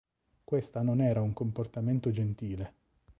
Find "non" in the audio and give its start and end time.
0.81-0.99